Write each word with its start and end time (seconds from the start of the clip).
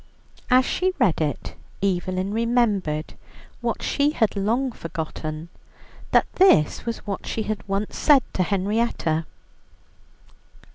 As 0.49 0.65
she 0.65 0.95
read 0.97 1.21
it, 1.21 1.53
Evelyn 1.83 2.33
remembered, 2.33 3.13
what 3.61 3.83
she 3.83 4.09
had 4.13 4.35
long 4.35 4.71
forgotten, 4.71 5.49
that 6.09 6.25
this 6.37 6.87
was 6.87 7.05
what 7.05 7.27
she 7.27 7.43
had 7.43 7.61
once 7.69 7.97
said 7.99 8.23
to 8.33 8.41
Henrietta. 8.41 9.27